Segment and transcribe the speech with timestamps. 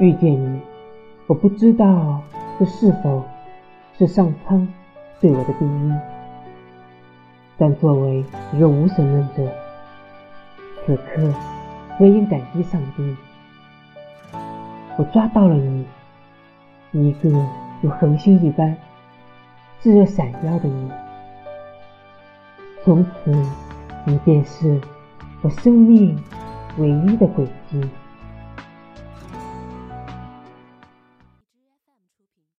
[0.00, 0.60] 遇见你
[1.26, 2.20] 我不知道
[2.58, 3.24] 这是否
[3.96, 4.66] 是上苍
[5.20, 5.92] 对我的定义
[7.56, 9.48] 但作为一个无神论者
[10.84, 11.32] 此刻
[12.00, 13.16] 我应感激上帝。
[14.96, 15.84] 我抓到了你
[16.92, 17.28] 一个
[17.80, 18.76] 如恒星一般
[19.80, 20.90] 炙热闪耀的你。
[22.84, 23.32] 从此
[24.04, 24.80] 你便是
[25.42, 26.16] 我生命
[26.78, 27.80] 唯一的轨迹。